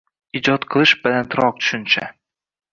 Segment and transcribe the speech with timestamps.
[0.39, 2.11] Ijod qilish balandroq tushuncha